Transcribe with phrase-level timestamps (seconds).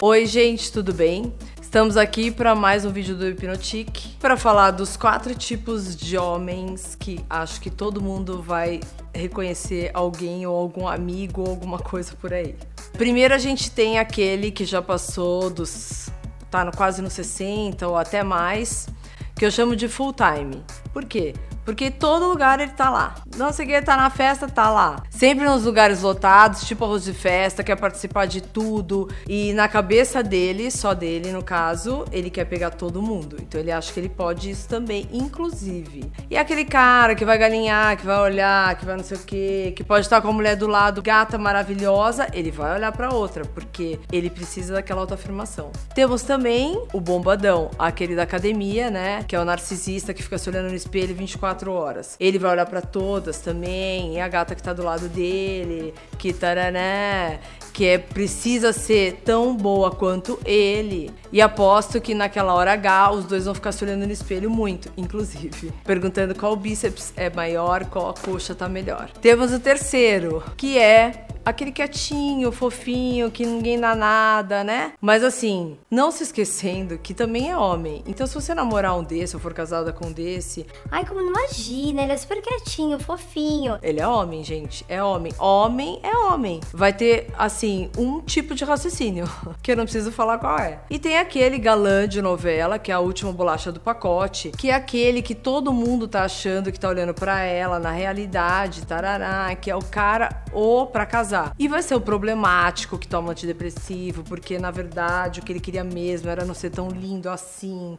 [0.00, 1.32] Oi, gente, tudo bem?
[1.62, 6.94] Estamos aqui para mais um vídeo do Hipnotic para falar dos quatro tipos de homens
[6.94, 8.80] que acho que todo mundo vai
[9.14, 12.56] reconhecer alguém ou algum amigo ou alguma coisa por aí.
[12.98, 16.10] Primeiro a gente tem aquele que já passou dos
[16.50, 18.88] tá no, quase nos 60 ou até mais,
[19.36, 20.62] que eu chamo de full time.
[20.92, 21.34] Por quê?
[21.64, 23.14] Porque todo lugar ele tá lá.
[23.36, 25.02] Não sei que tá na festa, tá lá.
[25.10, 29.08] Sempre nos lugares lotados, tipo arroz de festa, quer participar de tudo.
[29.26, 33.36] E na cabeça dele, só dele no caso, ele quer pegar todo mundo.
[33.40, 36.12] Então ele acha que ele pode isso também, inclusive.
[36.30, 39.72] E aquele cara que vai galinhar, que vai olhar, que vai não sei o quê,
[39.74, 43.44] que pode estar com a mulher do lado, gata maravilhosa, ele vai olhar para outra,
[43.44, 45.70] porque ele precisa daquela autoafirmação.
[45.94, 49.24] Temos também o bombadão, aquele da academia, né?
[49.26, 52.16] Que é o narcisista que fica se olhando no espelho 24 24 horas.
[52.18, 56.32] Ele vai olhar para todas também, e a gata que tá do lado dele, que
[56.32, 57.40] tarané,
[57.72, 61.10] que é, precisa ser tão boa quanto ele.
[61.32, 64.92] E aposto que naquela hora H os dois vão ficar se olhando no espelho muito,
[64.96, 65.72] inclusive.
[65.84, 69.10] Perguntando qual bíceps é maior, qual a coxa tá melhor.
[69.20, 74.92] Temos o terceiro, que é aquele quietinho, fofinho, que ninguém dá nada, né?
[75.00, 78.02] Mas assim, não se esquecendo que também é homem.
[78.06, 80.66] Então, se você namorar um desse ou for casada com um desse.
[80.90, 83.78] Ai, como não imagina, ele é super quietinho, fofinho.
[83.82, 84.84] Ele é homem, gente.
[84.88, 85.32] É homem.
[85.38, 86.60] Homem é homem.
[86.72, 89.28] Vai ter, assim, um tipo de raciocínio,
[89.62, 90.80] que eu não preciso falar qual é.
[90.88, 94.74] E tem aquele galã de novela, que é a última bolacha do pacote, que é
[94.74, 99.70] aquele que todo mundo tá achando que tá olhando para ela, na realidade, tarará, que
[99.70, 104.58] é o cara ou para casar E vai ser o problemático que toma antidepressivo, porque
[104.58, 107.98] na verdade o que ele queria mesmo era não ser tão lindo assim.